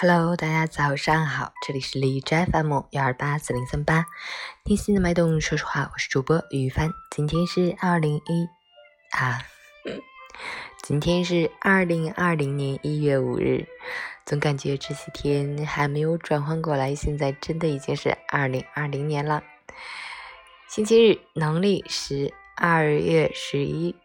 [0.00, 4.06] Hello，大家早上好，这里是李斋 FM 幺二八四零三八，
[4.62, 6.92] 听心的脉动，说实话，我是主播于帆。
[7.10, 8.46] 今天是二零一
[9.10, 9.42] 啊，
[10.84, 13.66] 今天是二零二零年一月五日，
[14.24, 19.42] 总感觉这些天还没有转换过来，现在真的已经是二零二零年了。
[20.68, 23.96] 星期日，农历十二月十一，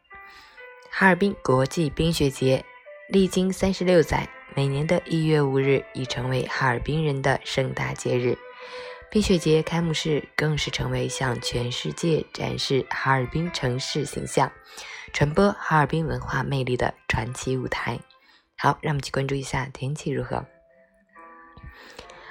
[0.90, 2.66] 哈尔滨国际冰雪节，
[3.10, 4.28] 历经三十六载。
[4.56, 8.38] 每年的一月五日已成为哈尔滨人的盛大节日，
[9.10, 14.52] 冰雪节开幕式更是成为向全世界展示哈尔滨城市形象、
[15.12, 18.00] 传播哈尔滨文化魅力的传奇舞台。
[18.56, 20.46] 好，让我们去关注一下天气如何。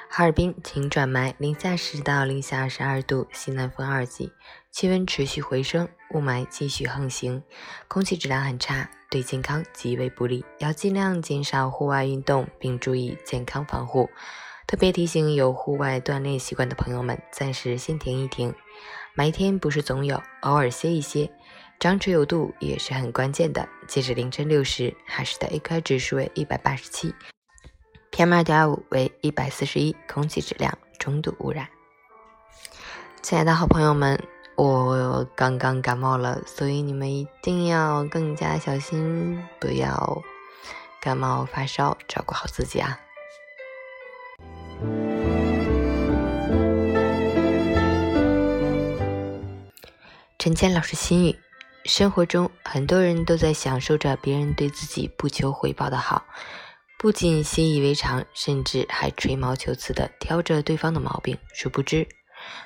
[0.09, 4.31] 哈尔滨晴转霾，零下十到零下二十二度，西南风二级，
[4.71, 7.43] 气温持续回升，雾霾继续横行，
[7.89, 8.89] 空气质量很差。
[9.11, 14.09] 对健康极为不利，要尽量减少户外运动，并注意健康防护。
[14.67, 18.55] 特别提醒有户外锻炼习惯的朋友们，暂时先停一停。
[19.15, 21.31] 白天不是总有，偶尔歇一歇，
[21.79, 23.69] 张弛有度也是很关键的。
[23.87, 27.15] 截止凌晨六时，海市的 AQI 指数为一百八十七
[28.13, 31.69] ，PM 二点五为一百四十一，空气质量中度污染。
[33.21, 34.19] 亲爱的好朋友们。
[34.55, 40.23] 我刚刚感冒了，所以你们一定要更加小心，不要
[41.01, 43.01] 感冒发烧，照顾好自己啊！
[50.39, 51.37] 陈谦老师心语：
[51.85, 56.25] 生活中很多人都在享受着别人对自己不求回报的好，
[56.99, 62.07] 不仅习以为常，甚至还吹毛求疵的挑着对方的毛病，殊不知。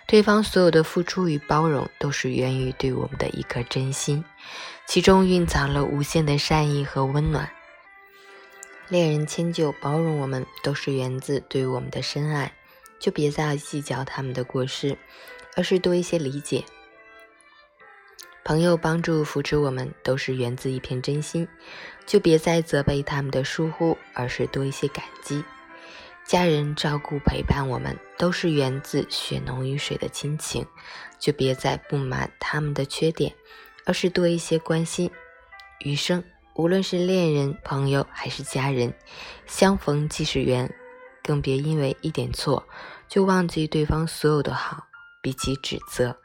[0.06, 4.24] 对方所有的付出与包容，都是源于对我们的一颗真心，
[4.86, 7.50] 其中蕴藏了无限的善意和温暖。
[8.88, 12.52] 恋人迁就包容我们，都是源自对我们的深爱，
[13.00, 14.96] 就别再计较他们的过失，
[15.56, 16.64] 而是多一些理解。
[18.44, 21.48] 朋友帮助扶持我们，都是源自一片真心，
[22.06, 25.42] 就别再责备他们的疏忽，而是多一些感激。
[26.26, 30.66] 家人照顾陪伴我们，都是源自血浓于水的亲情，
[31.20, 33.32] 就别再不满他们的缺点，
[33.84, 35.08] 而是多一些关心。
[35.80, 38.92] 余生，无论是恋人、朋友还是家人，
[39.46, 40.68] 相逢即是缘，
[41.22, 42.66] 更别因为一点错
[43.06, 44.84] 就忘记对方所有的好。
[45.22, 46.16] 比起指责，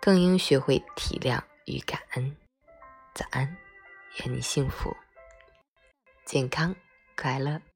[0.00, 2.36] 更应学会体谅与感恩。
[3.14, 3.56] 早安，
[4.18, 4.94] 愿你幸福、
[6.26, 6.74] 健康、
[7.16, 7.69] 快乐。